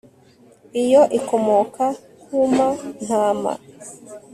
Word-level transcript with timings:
iyo 0.83 1.01
ikomoka 1.19 1.85
kuma 2.23 2.67
ntama 3.03 3.51